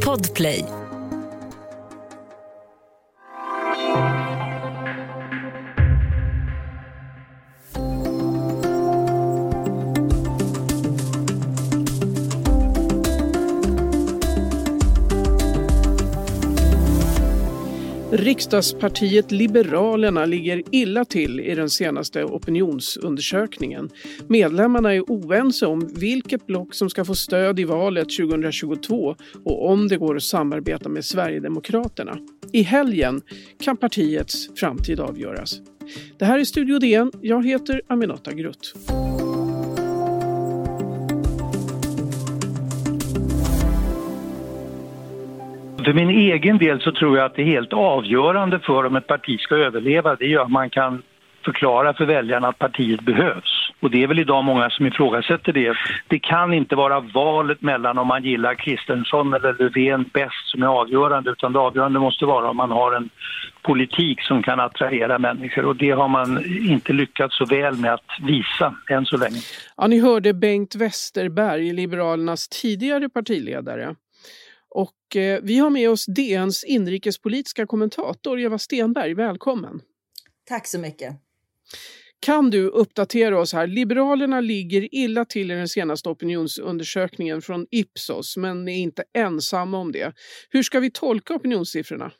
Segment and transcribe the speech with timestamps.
[0.00, 0.85] Podplay.
[18.36, 23.90] Riksdagspartiet Liberalerna ligger illa till i den senaste opinionsundersökningen.
[24.28, 29.88] Medlemmarna är oense om vilket block som ska få stöd i valet 2022 och om
[29.88, 32.18] det går att samarbeta med Sverigedemokraterna.
[32.52, 33.22] I helgen
[33.60, 35.60] kan partiets framtid avgöras.
[36.18, 37.12] Det här är Studio DN.
[37.20, 38.74] Jag heter Aminata Grutt.
[45.86, 49.06] För min egen del så tror jag att det är helt avgörande för om ett
[49.06, 50.16] parti ska överleva.
[50.16, 51.02] Det är att man kan
[51.44, 53.70] förklara för väljarna att partiet behövs.
[53.80, 55.76] Och det är väl idag många som ifrågasätter det.
[56.08, 60.66] Det kan inte vara valet mellan om man gillar Kristensson eller Löfven bäst som är
[60.66, 63.10] avgörande utan det avgörande måste vara om man har en
[63.62, 68.10] politik som kan attrahera människor och det har man inte lyckats så väl med att
[68.22, 69.38] visa än så länge.
[69.76, 73.94] Ja, ni hörde Bengt Westerberg, Liberalernas tidigare partiledare.
[74.76, 79.14] Och eh, vi har med oss DNs inrikespolitiska kommentator Eva Stenberg.
[79.14, 79.80] Välkommen!
[80.44, 81.16] Tack så mycket!
[82.20, 83.66] Kan du uppdatera oss här?
[83.66, 89.92] Liberalerna ligger illa till i den senaste opinionsundersökningen från Ipsos men är inte ensamma om
[89.92, 90.12] det.
[90.50, 92.12] Hur ska vi tolka opinionssiffrorna?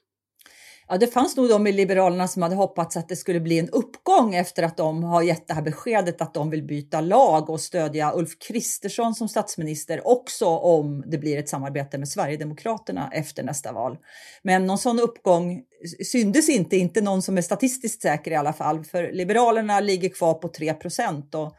[0.88, 3.68] Ja, det fanns nog de i Liberalerna som hade hoppats att det skulle bli en
[4.06, 7.60] uppgång efter att de har gett det här beskedet att de vill byta lag och
[7.60, 13.72] stödja Ulf Kristersson som statsminister också om det blir ett samarbete med Sverigedemokraterna efter nästa
[13.72, 13.96] val.
[14.42, 15.62] Men någon sån uppgång
[16.04, 20.34] syndes inte, inte någon som är statistiskt säker i alla fall, för Liberalerna ligger kvar
[20.34, 21.56] på 3 procent och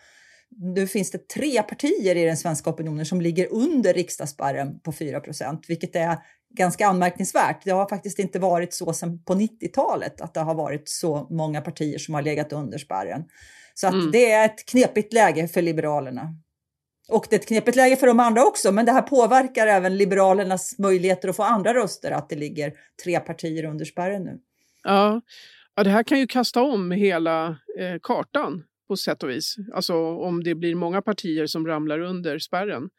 [0.49, 5.19] nu finns det tre partier i den svenska opinionen som ligger under riksdagsspärren på 4
[5.19, 6.17] procent, vilket är
[6.49, 7.61] ganska anmärkningsvärt.
[7.63, 11.61] Det har faktiskt inte varit så sedan på 90-talet att det har varit så många
[11.61, 13.23] partier som har legat under spärren.
[13.73, 14.11] Så att mm.
[14.11, 16.36] det är ett knepigt läge för Liberalerna.
[17.09, 19.97] Och det är ett knepigt läge för de andra också, men det här påverkar även
[19.97, 24.39] Liberalernas möjligheter att få andra röster, att det ligger tre partier under spärren nu.
[24.83, 25.21] Ja,
[25.75, 27.47] ja det här kan ju kasta om hela
[27.80, 29.55] eh, kartan på sätt och vis.
[29.73, 32.89] Alltså om det blir många partier som ramlar under spärren.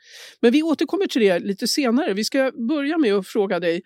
[0.41, 2.15] Men vi återkommer till det lite senare.
[2.15, 3.83] Vi ska börja med att fråga dig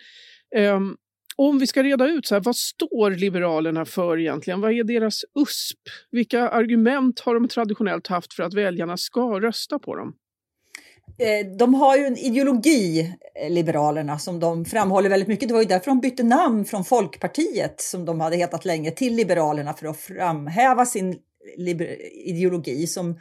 [0.57, 0.97] um,
[1.37, 4.61] om vi ska reda ut så här, vad står Liberalerna för egentligen?
[4.61, 5.79] Vad är deras USP?
[6.11, 10.15] Vilka argument har de traditionellt haft för att väljarna ska rösta på dem?
[11.19, 13.01] Eh, de har ju en ideologi,
[13.43, 15.49] eh, Liberalerna, som de framhåller väldigt mycket.
[15.49, 19.17] Det var ju därför de bytte namn från Folkpartiet, som de hade hetat länge, till
[19.17, 21.19] Liberalerna för att framhäva sin
[22.25, 23.21] ideologi som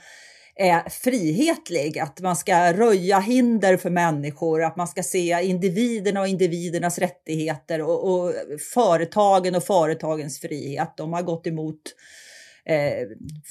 [0.55, 6.27] är frihetlig, att man ska röja hinder för människor, att man ska se individerna och
[6.27, 8.33] individernas rättigheter och, och
[8.73, 10.93] företagen och företagens frihet.
[10.97, 11.81] De har gått emot
[12.65, 13.07] Eh,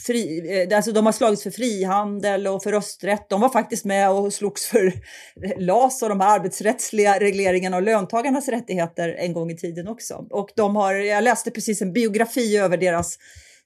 [0.07, 3.29] fri, eh, alltså de har slagits för frihandel och för rösträtt.
[3.29, 4.93] De var faktiskt med och slogs för
[5.59, 10.27] LAS och de här arbetsrättsliga regleringarna och löntagarnas rättigheter en gång i tiden också.
[10.31, 13.19] Och de har, jag läste precis en biografi över deras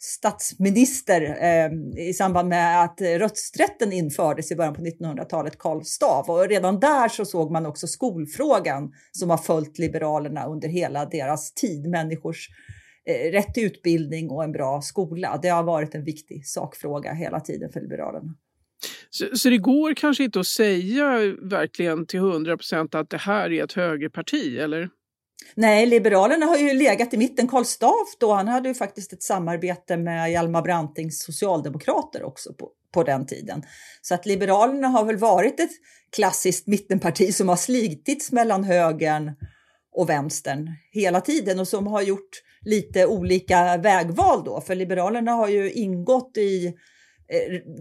[0.04, 1.70] statsminister eh,
[2.08, 6.30] i samband med att rösträtten infördes i början på 1900-talet, Karl Stav.
[6.30, 11.54] Och redan där så såg man också skolfrågan som har följt Liberalerna under hela deras
[11.54, 11.86] tid.
[11.90, 12.48] Människors
[13.08, 15.38] eh, rätt till utbildning och en bra skola.
[15.42, 18.34] Det har varit en viktig sakfråga hela tiden för Liberalerna.
[19.10, 23.52] Så, så det går kanske inte att säga verkligen till hundra procent att det här
[23.52, 24.88] är ett högerparti, eller?
[25.54, 27.48] Nej, Liberalerna har ju legat i mitten.
[27.48, 32.70] Karl Staaff då, han hade ju faktiskt ett samarbete med Hjalmar Brantings socialdemokrater också på,
[32.92, 33.62] på den tiden.
[34.02, 35.70] Så att Liberalerna har väl varit ett
[36.16, 39.32] klassiskt mittenparti som har slitits mellan högern
[39.92, 44.60] och vänstern hela tiden och som har gjort lite olika vägval då.
[44.60, 46.74] För Liberalerna har ju ingått i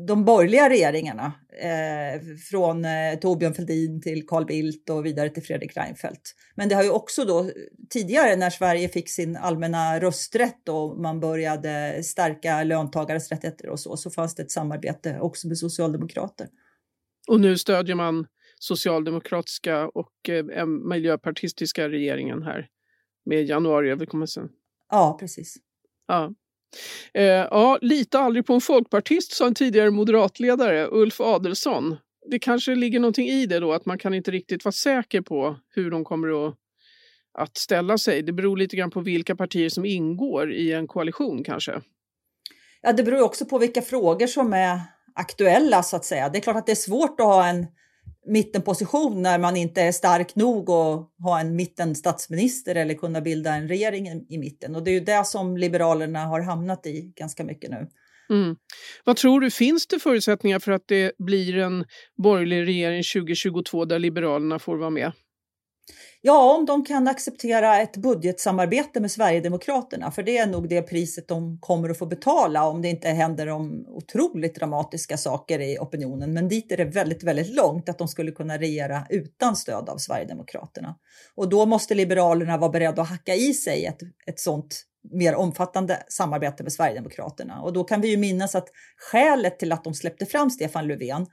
[0.08, 5.78] de borgerliga regeringarna, eh, från eh, Torbjörn Fälldin till Carl Bildt och vidare till Fredrik
[5.78, 6.22] Reinfeldt.
[6.56, 7.50] Men det har ju också då
[7.90, 13.98] tidigare när Sverige fick sin allmänna rösträtt och man började stärka löntagares rättigheter och så,
[13.98, 16.48] så fanns det ett samarbete också med socialdemokrater.
[17.28, 18.28] Och nu stödjer man
[18.60, 22.68] socialdemokratiska och eh, miljöpartistiska regeringen här
[23.26, 24.50] med januariöverenskommelsen.
[24.90, 25.56] Ja, precis.
[26.08, 26.34] Ja.
[27.14, 31.98] Eh, ja, lita aldrig på en folkpartist, sa en tidigare moderatledare, Ulf Adelsohn.
[32.32, 35.56] Det kanske ligger någonting i det då, att man kan inte riktigt vara säker på
[35.76, 36.56] hur de kommer att,
[37.38, 38.22] att ställa sig.
[38.22, 41.82] Det beror lite grann på vilka partier som ingår i en koalition kanske.
[42.82, 44.80] Ja, det beror också på vilka frågor som är
[45.16, 46.30] aktuella så att säga.
[46.30, 47.68] Det är klart att det är svårt att ha en
[48.26, 53.68] mittenposition när man inte är stark nog att ha en mittenstatsminister eller kunna bilda en
[53.68, 54.76] regering i mitten.
[54.76, 57.88] Och det är ju det som Liberalerna har hamnat i ganska mycket nu.
[58.30, 58.56] Mm.
[59.04, 61.86] Vad tror du, finns det förutsättningar för att det blir en
[62.24, 65.12] borgerlig regering 2022 där Liberalerna får vara med?
[66.22, 71.28] Ja, om de kan acceptera ett budgetsamarbete med Sverigedemokraterna, för det är nog det priset
[71.28, 76.34] de kommer att få betala om det inte händer de otroligt dramatiska saker i opinionen.
[76.34, 79.98] Men dit är det väldigt, väldigt långt att de skulle kunna regera utan stöd av
[79.98, 80.96] Sverigedemokraterna.
[81.36, 86.04] Och då måste Liberalerna vara beredda att hacka i sig ett, ett sådant mer omfattande
[86.08, 87.62] samarbete med Sverigedemokraterna.
[87.62, 91.28] Och då kan vi ju minnas att skälet till att de släppte fram Stefan Löfven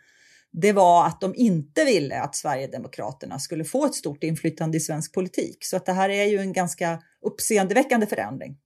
[0.52, 5.14] det var att de inte ville att Sverigedemokraterna skulle få ett stort inflytande i svensk
[5.14, 5.64] politik.
[5.64, 8.56] Så att det här är ju en ganska uppseendeväckande förändring.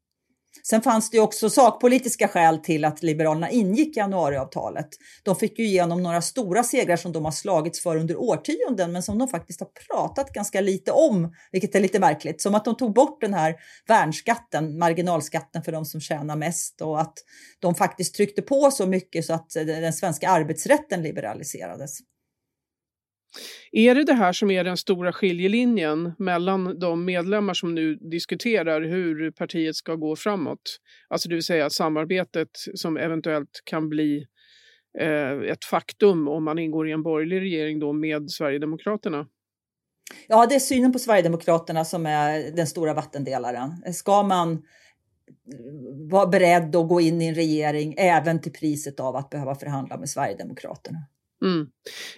[0.62, 4.88] Sen fanns det också sakpolitiska skäl till att Liberalerna ingick januariavtalet.
[5.22, 9.02] De fick ju igenom några stora segrar som de har slagits för under årtionden men
[9.02, 12.40] som de faktiskt har pratat ganska lite om, vilket är lite märkligt.
[12.40, 13.54] Som att de tog bort den här
[13.88, 17.14] värnskatten, marginalskatten för de som tjänar mest och att
[17.58, 21.98] de faktiskt tryckte på så mycket så att den svenska arbetsrätten liberaliserades.
[23.72, 28.81] Är det det här som är den stora skiljelinjen mellan de medlemmar som nu diskuterar
[28.81, 30.78] hur partiet ska gå framåt?
[31.08, 34.26] Alltså det vill säga samarbetet som eventuellt kan bli
[35.00, 39.26] eh, ett faktum om man ingår i en borgerlig regering då med Sverigedemokraterna?
[40.28, 43.94] Ja, det är synen på Sverigedemokraterna som är den stora vattendelaren.
[43.94, 44.58] Ska man eh,
[46.10, 49.96] vara beredd att gå in i en regering även till priset av att behöva förhandla
[49.96, 50.98] med Sverigedemokraterna?
[51.44, 51.67] Mm.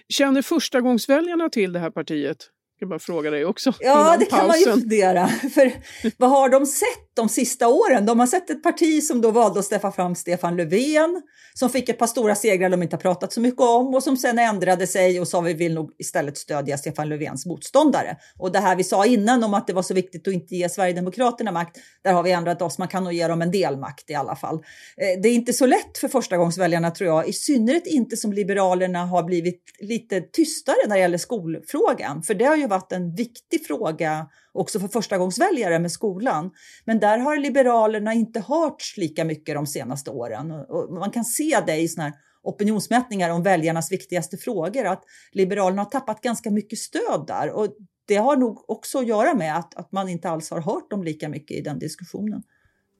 [0.09, 2.37] Känner förstagångsväljarna till det här partiet?
[2.79, 3.73] Jag bara fråga dig också.
[3.79, 5.27] Ja, det kan man ju fundera.
[5.53, 5.71] För
[6.17, 8.05] vad har de sett de sista åren?
[8.05, 11.21] De har sett ett parti som då valde att släppa fram Stefan Löfven,
[11.53, 14.17] som fick ett par stora segrar de inte har pratat så mycket om och som
[14.17, 18.17] sen ändrade sig och sa vi vill nog istället stödja Stefan Löfvens motståndare.
[18.37, 20.69] Och det här vi sa innan om att det var så viktigt att inte ge
[20.69, 22.77] Sverigedemokraterna makt, där har vi ändrat oss.
[22.77, 24.55] Man kan nog ge dem en del makt i alla fall.
[24.55, 29.05] Eh, det är inte så lätt för förstagångsväljarna tror jag, i synnerhet inte som Liberalerna
[29.05, 33.65] har blivit lite tystare när det gäller skolfrågan, för det har ju varit en viktig
[33.67, 36.51] fråga också för förstagångsväljare med skolan.
[36.85, 40.51] Men där har Liberalerna inte hörts lika mycket de senaste åren.
[40.51, 45.81] Och man kan se det i såna här opinionsmätningar om väljarnas viktigaste frågor, att Liberalerna
[45.81, 47.51] har tappat ganska mycket stöd där.
[47.51, 47.67] Och
[48.07, 51.03] det har nog också att göra med att, att man inte alls har hört dem
[51.03, 52.43] lika mycket i den diskussionen.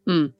[0.10, 0.32] Mm.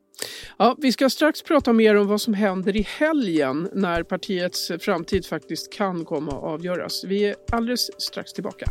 [0.58, 5.26] Ja, vi ska strax prata mer om vad som händer i helgen när partiets framtid
[5.26, 7.04] faktiskt kan komma att avgöras.
[7.04, 8.70] Vi är alldeles strax tillbaka.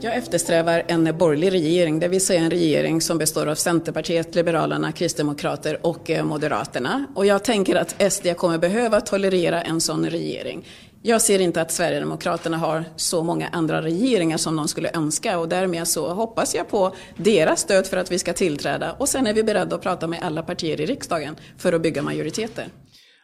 [0.00, 4.92] Jag eftersträvar en borgerlig regering, det vill säga en regering som består av Centerpartiet, Liberalerna,
[4.92, 7.06] Kristdemokrater och eh, Moderaterna.
[7.14, 10.66] Och jag tänker att SD kommer behöva tolerera en sån regering.
[11.02, 15.48] Jag ser inte att Sverigedemokraterna har så många andra regeringar som de skulle önska och
[15.48, 19.34] därmed så hoppas jag på deras stöd för att vi ska tillträda och sen är
[19.34, 22.68] vi beredda att prata med alla partier i riksdagen för att bygga majoriteter.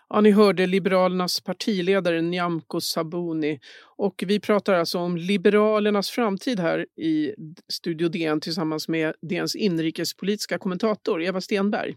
[0.09, 3.61] Ja, ni hörde Liberalernas partiledare Nyamko Sabuni.
[3.97, 7.35] Och vi pratar alltså om Liberalernas framtid här i
[7.73, 11.97] Studio DN tillsammans med DNs inrikespolitiska kommentator Eva Stenberg.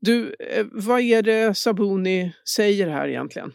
[0.00, 3.52] Du, eh, vad är det Sabuni säger här egentligen?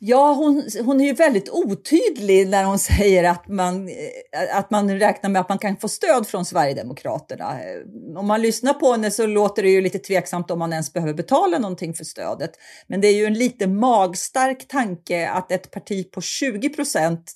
[0.00, 4.98] Ja, hon, hon är ju väldigt otydlig när hon säger att man, eh, att man
[4.98, 7.62] räknar med att man kan få stöd från Sverigedemokraterna.
[7.62, 10.92] Eh, om man lyssnar på henne så låter det ju lite tveksamt om man ens
[10.92, 12.50] behöver betala någonting för stödet.
[12.86, 17.32] Men det är ju en lite magstark tanke att ett parti på 20 procent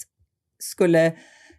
[0.59, 1.12] skulle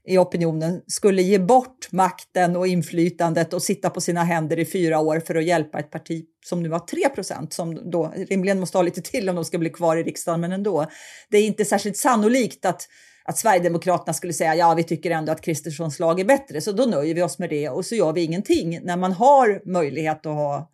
[0.07, 4.99] i opinionen skulle ge bort makten och inflytandet och sitta på sina händer i fyra
[4.99, 8.77] år för att hjälpa ett parti som nu har 3 procent, som då rimligen måste
[8.77, 10.85] ha lite till om de ska bli kvar i riksdagen, men ändå.
[11.29, 12.87] Det är inte särskilt sannolikt att
[13.25, 16.85] att Sverigedemokraterna skulle säga ja, vi tycker ändå att Kristerssons lag är bättre, så då
[16.85, 20.33] nöjer vi oss med det och så gör vi ingenting när man har möjlighet att,
[20.33, 20.71] ha,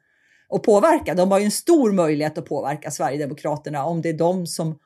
[0.49, 1.13] och påverka.
[1.13, 4.79] De har ju en stor möjlighet att påverka Sverigedemokraterna om det är de som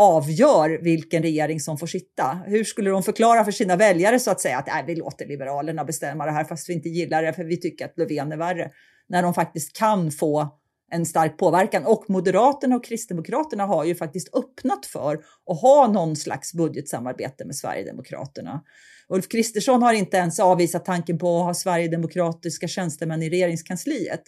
[0.00, 2.42] avgör vilken regering som får sitta.
[2.46, 6.26] Hur skulle de förklara för sina väljare så att säga att vi låter Liberalerna bestämma
[6.26, 8.70] det här fast vi inte gillar det för vi tycker att Löfven är värre.
[9.08, 10.60] När de faktiskt kan få
[10.92, 11.86] en stark påverkan.
[11.86, 15.14] Och Moderaterna och Kristdemokraterna har ju faktiskt öppnat för
[15.50, 18.62] att ha någon slags budgetsamarbete med Sverigedemokraterna.
[19.08, 24.22] Ulf Kristersson har inte ens avvisat tanken på att ha sverigedemokratiska tjänstemän i regeringskansliet.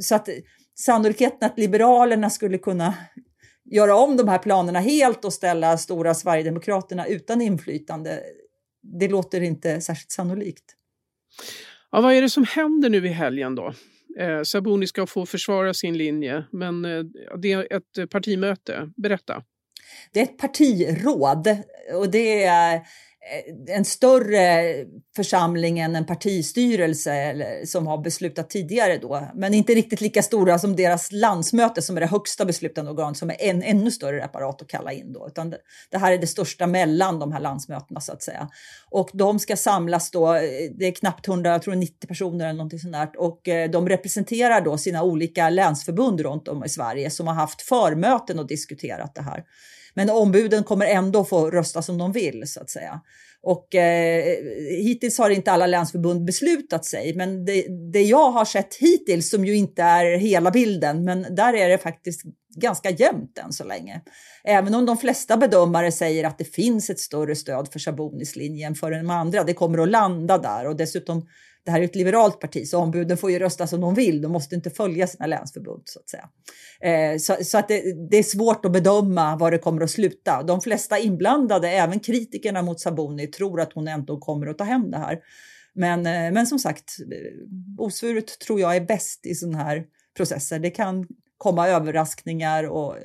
[0.00, 0.28] Så att
[0.74, 2.94] sannolikheten att Liberalerna skulle kunna
[3.70, 8.20] göra om de här planerna helt och ställa stora Sverigedemokraterna utan inflytande,
[8.82, 10.64] det låter inte särskilt sannolikt.
[11.90, 13.74] Ja, vad är det som händer nu i helgen då?
[14.18, 17.04] Eh, Sabuni ska få försvara sin linje, men eh,
[17.42, 18.90] det är ett partimöte.
[18.96, 19.42] Berätta.
[20.12, 21.48] Det är ett partiråd
[21.94, 22.80] och det är
[23.30, 24.74] Eh, en större
[25.16, 30.58] församling än en partistyrelse eller, som har beslutat tidigare då, men inte riktigt lika stora
[30.58, 34.62] som deras landsmöte som är det högsta beslutande organ som är en ännu större apparat
[34.62, 35.58] att kalla in då, utan det,
[35.90, 38.48] det, här är det största mellan de här landsmötena så att säga.
[38.90, 40.42] Och de ska samlas då, eh,
[40.78, 43.88] det är knappt 100, jag tror 90 personer eller någonting sånt där, och eh, de
[43.88, 49.14] representerar då sina olika länsförbund runt om i Sverige som har haft förmöten och diskuterat
[49.14, 49.44] det här.
[49.98, 53.00] Men ombuden kommer ändå få rösta som de vill så att säga.
[53.42, 54.24] Och eh,
[54.70, 59.44] hittills har inte alla länsförbund beslutat sig, men det, det, jag har sett hittills, som
[59.44, 62.22] ju inte är hela bilden, men där är det faktiskt
[62.56, 64.00] ganska jämnt än så länge.
[64.44, 68.66] Även om de flesta bedömare säger att det finns ett större stöd för Sabonis linje
[68.66, 69.44] än för de andra.
[69.44, 71.28] Det kommer att landa där och dessutom
[71.64, 74.22] det här är ett liberalt parti så ombuden får ju rösta som de vill.
[74.22, 76.28] De måste inte följa sina länsförbund så att säga.
[76.80, 80.42] Eh, så, så, att det, det, är svårt att bedöma var det kommer att sluta.
[80.42, 84.90] De flesta inblandade, även kritikerna mot Saboni, tror att hon ändå kommer att ta hem
[84.90, 85.18] det här.
[85.74, 89.84] Men, eh, men som sagt, eh, osvuret tror jag är bäst i sådana här
[90.16, 90.58] processer.
[90.58, 91.06] Det kan
[91.38, 92.96] komma överraskningar och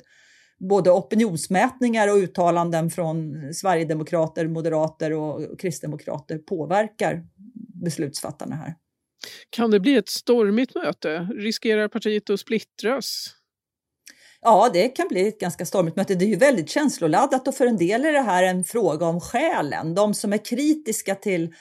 [0.68, 7.22] både opinionsmätningar och uttalanden från sverigedemokrater, moderater och kristdemokrater påverkar
[7.84, 8.74] beslutsfattarna här.
[9.50, 11.28] Kan det bli ett stormigt möte?
[11.34, 13.34] Riskerar partiet att splittras?
[14.40, 16.14] Ja, det kan bli ett ganska stormigt möte.
[16.14, 19.20] Det är ju väldigt känsloladdat och för en del är det här en fråga om
[19.20, 19.94] själen.
[19.94, 21.54] De som är kritiska till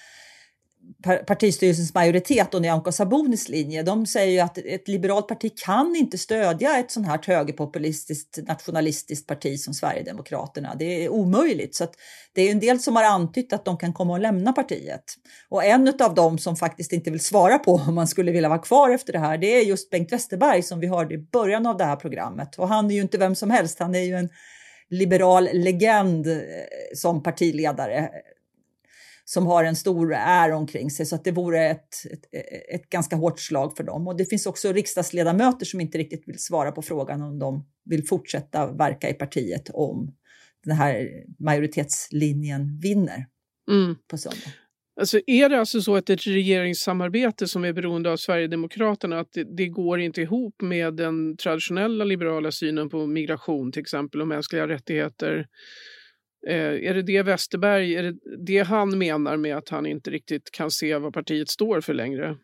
[1.28, 6.18] partistyrelsens majoritet och Nyamko Sabunis linje, de säger ju att ett liberalt parti kan inte
[6.18, 10.76] stödja ett sånt här högerpopulistiskt nationalistiskt parti som Sverigedemokraterna.
[10.80, 11.76] Det är omöjligt.
[11.76, 11.88] Så
[12.34, 15.04] det är en del som har antytt att de kan komma att lämna partiet.
[15.50, 18.60] Och en av dem som faktiskt inte vill svara på om man skulle vilja vara
[18.60, 21.78] kvar efter det här, det är just Bengt Westerberg som vi hörde i början av
[21.78, 22.56] det här programmet.
[22.56, 24.30] Och han är ju inte vem som helst, han är ju en
[24.90, 26.38] liberal legend eh,
[26.96, 28.10] som partiledare
[29.26, 32.26] som har en stor är omkring sig så att det vore ett, ett,
[32.76, 34.08] ett, ganska hårt slag för dem.
[34.08, 38.08] Och det finns också riksdagsledamöter som inte riktigt vill svara på frågan om de vill
[38.08, 40.16] fortsätta verka i partiet om
[40.64, 43.26] den här majoritetslinjen vinner
[43.72, 43.96] mm.
[44.08, 44.52] på söndag.
[45.00, 49.56] Alltså är det alltså så att ett regeringssamarbete som är beroende av Sverigedemokraterna, att det,
[49.58, 54.68] det, går inte ihop med den traditionella liberala synen på migration till exempel och mänskliga
[54.68, 55.48] rättigheter?
[56.48, 60.52] Eh, är det det Westerberg, är det det han menar med att han inte riktigt
[60.52, 62.38] kan se vad partiet står för längre?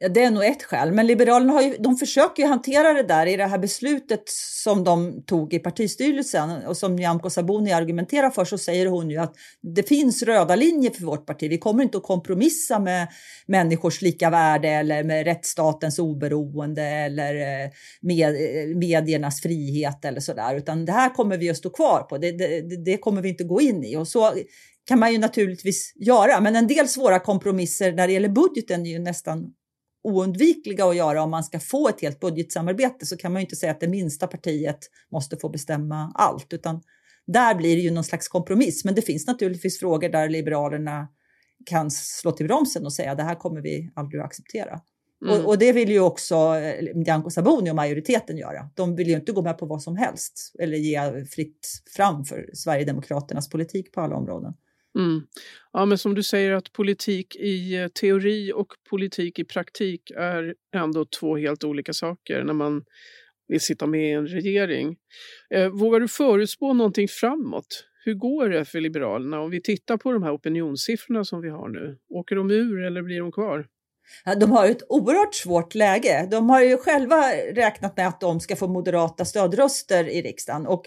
[0.00, 3.02] Ja, det är nog ett skäl, men Liberalerna har ju, de försöker ju hantera det
[3.02, 4.22] där i det här beslutet
[4.64, 6.50] som de tog i partistyrelsen.
[6.66, 10.90] Och som Nyamko Sabuni argumenterar för så säger hon ju att det finns röda linjer
[10.90, 11.50] för vårt parti.
[11.50, 13.08] Vi kommer inte att kompromissa med
[13.46, 20.34] människors lika värde eller med rättsstatens oberoende eller eh, med, eh, mediernas frihet eller så
[20.34, 22.18] där, utan det här kommer vi att stå kvar på.
[22.18, 23.96] Det, det, det kommer vi inte gå in i.
[23.96, 24.34] Och så
[24.84, 28.90] kan man ju naturligtvis göra, men en del svåra kompromisser när det gäller budgeten är
[28.90, 29.52] ju nästan
[30.02, 33.56] oundvikliga att göra om man ska få ett helt budgetsamarbete så kan man ju inte
[33.56, 34.78] säga att det minsta partiet
[35.12, 36.82] måste få bestämma allt, utan
[37.26, 38.84] där blir det ju någon slags kompromiss.
[38.84, 41.08] Men det finns naturligtvis frågor där Liberalerna
[41.66, 44.80] kan slå till bromsen och säga det här kommer vi aldrig att acceptera.
[45.24, 45.34] Mm.
[45.34, 48.70] Och, och, det vill ju också eh, Nyamko Sabuni och majoriteten göra.
[48.74, 52.50] De vill ju inte gå med på vad som helst eller ge fritt fram för
[52.54, 54.54] Sverigedemokraternas politik på alla områden.
[54.98, 55.20] Mm.
[55.72, 60.54] Ja, men som du säger att politik i eh, teori och politik i praktik är
[60.74, 62.84] ändå två helt olika saker när man
[63.48, 64.96] vill sitta med i en regering.
[65.54, 67.84] Eh, vågar du förutspå någonting framåt?
[68.04, 71.68] Hur går det för Liberalerna om vi tittar på de här opinionssiffrorna som vi har
[71.68, 71.98] nu?
[72.08, 73.66] Åker de ur eller blir de kvar?
[74.24, 76.28] Ja, de har ett oerhört svårt läge.
[76.30, 77.16] De har ju själva
[77.52, 80.84] räknat med att de ska få moderata stödröster i riksdagen och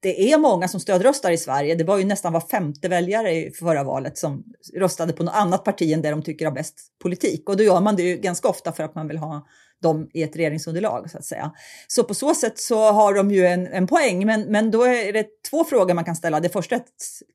[0.00, 1.74] det är många som stödröstar i Sverige.
[1.74, 5.64] Det var ju nästan var femte väljare i förra valet som röstade på något annat
[5.64, 7.48] parti än det de tycker har bäst politik.
[7.48, 9.46] Och då gör man det ju ganska ofta för att man vill ha
[9.82, 11.52] dem i ett regeringsunderlag så att säga.
[11.86, 14.26] Så på så sätt så har de ju en, en poäng.
[14.26, 16.40] Men, men då är det två frågor man kan ställa.
[16.40, 16.84] Det första är att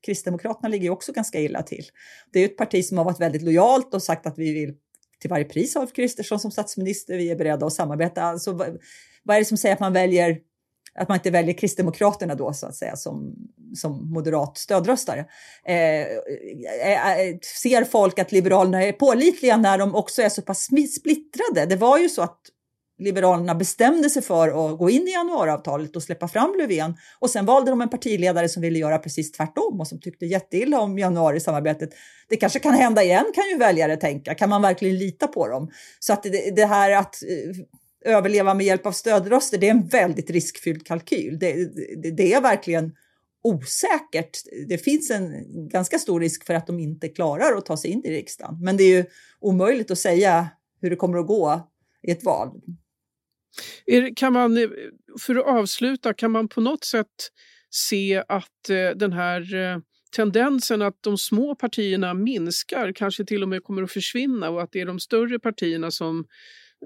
[0.06, 1.84] Kristdemokraterna ligger ju också ganska illa till.
[2.32, 4.74] Det är ju ett parti som har varit väldigt lojalt och sagt att vi vill
[5.20, 7.16] till varje pris ha Ulf Kristersson som statsminister.
[7.16, 8.22] Vi är beredda att samarbeta.
[8.22, 8.78] Alltså, vad,
[9.22, 10.38] vad är det som säger att man väljer
[10.94, 13.34] att man inte väljer Kristdemokraterna då så att säga som,
[13.74, 15.24] som moderat stödröstare.
[15.66, 20.68] Eh, eh, eh ser folk att Liberalerna är pålitliga när de också är så pass
[20.96, 21.66] splittrade?
[21.66, 22.40] Det var ju så att
[22.98, 27.46] Liberalerna bestämde sig för att gå in i januariavtalet och släppa fram Löfven och sen
[27.46, 31.90] valde de en partiledare som ville göra precis tvärtom och som tyckte jätteilla om januarisamarbetet.
[32.28, 34.34] Det kanske kan hända igen kan ju väljare tänka.
[34.34, 35.70] Kan man verkligen lita på dem?
[35.98, 37.64] Så att det, det här att eh,
[38.04, 41.38] överleva med hjälp av stödröster, det är en väldigt riskfylld kalkyl.
[41.38, 41.52] Det,
[42.02, 42.92] det, det är verkligen
[43.42, 44.38] osäkert.
[44.68, 45.32] Det finns en
[45.68, 48.58] ganska stor risk för att de inte klarar att ta sig in i riksdagen.
[48.60, 49.04] Men det är ju
[49.40, 50.48] omöjligt att säga
[50.80, 51.70] hur det kommer att gå
[52.02, 52.60] i ett val.
[54.16, 54.58] Kan man,
[55.20, 57.30] för att avsluta, kan man på något sätt
[57.70, 59.78] se att eh, den här eh,
[60.16, 64.72] tendensen att de små partierna minskar, kanske till och med kommer att försvinna och att
[64.72, 66.24] det är de större partierna som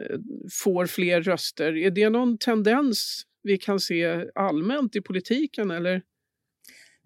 [0.00, 0.18] Eh,
[0.62, 1.76] får fler röster.
[1.76, 6.02] Är det någon tendens vi kan se allmänt i politiken eller?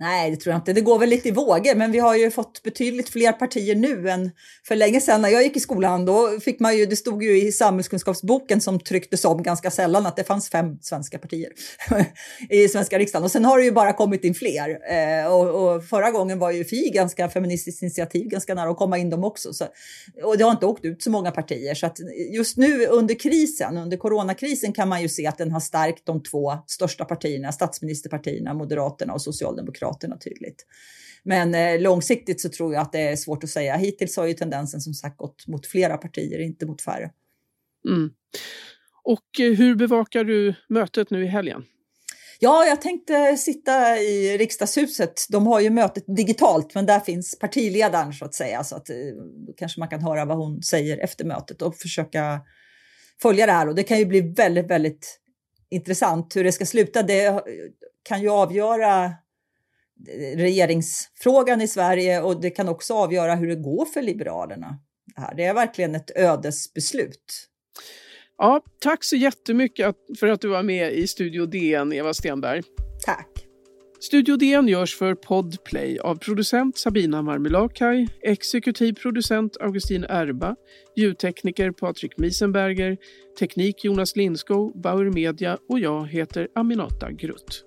[0.02, 0.72] Nej, det tror jag inte.
[0.72, 4.10] Det går väl lite i vågor, men vi har ju fått betydligt fler partier nu
[4.10, 4.30] än
[4.68, 5.22] för länge sedan.
[5.22, 8.80] När jag gick i skolan, då fick man ju, det stod ju i samhällskunskapsboken som
[8.80, 11.52] trycktes om ganska sällan att det fanns fem svenska partier
[12.50, 13.24] i svenska riksdagen.
[13.24, 14.78] Och sen har det ju bara kommit in fler.
[14.92, 18.98] Eh, och, och, förra gången var ju Fi ganska feministiskt initiativ, ganska nära att komma
[18.98, 19.52] in dem också.
[19.52, 19.64] Så,
[20.24, 21.74] och det har inte åkt ut så många partier.
[21.74, 21.98] Så att
[22.34, 26.22] just nu under krisen, under coronakrisen kan man ju se att den har stärkt de
[26.22, 30.66] två största partierna, statsministerpartierna, Moderaterna och Socialdemokraterna Moderaterna tydligt.
[31.24, 33.76] Men eh, långsiktigt så tror jag att det är svårt att säga.
[33.76, 37.10] Hittills har ju tendensen som sagt gått mot flera partier, inte mot färre.
[37.88, 38.10] Mm.
[39.04, 41.64] Och eh, hur bevakar du mötet nu i helgen?
[42.40, 45.12] Ja, jag tänkte sitta i riksdagshuset.
[45.28, 48.64] De har ju mötet digitalt, men där finns partiledaren så att säga.
[48.64, 48.96] Så att eh,
[49.46, 52.40] då kanske man kan höra vad hon säger efter mötet och försöka
[53.22, 53.68] följa det här.
[53.68, 55.18] Och det kan ju bli väldigt, väldigt
[55.70, 57.02] intressant hur det ska sluta.
[57.02, 57.44] Det
[58.02, 59.10] kan ju avgöra
[60.36, 64.78] regeringsfrågan i Sverige och det kan också avgöra hur det går för Liberalerna.
[65.36, 67.48] Det är verkligen ett ödesbeslut.
[68.38, 72.62] Ja, tack så jättemycket för att du var med i Studio DN, Eva Stenberg.
[73.06, 73.28] Tack.
[74.00, 80.56] Studio DN görs för Podplay av producent Sabina Marmelakai, exekutiv producent Augustin Erba,
[80.96, 82.96] ljudtekniker Patrik Miesenberger,
[83.38, 87.64] teknik Jonas Lindskog, Bauer Media och jag heter Aminata Grutt.